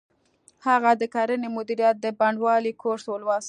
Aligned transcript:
هغه 0.67 0.91
د 1.01 1.03
کرنې 1.13 1.49
مدیریت 1.57 1.95
د 2.01 2.05
بڼوالۍ 2.19 2.73
کورس 2.83 3.05
ولوست 3.07 3.39